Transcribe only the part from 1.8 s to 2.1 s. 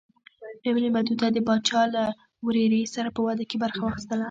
له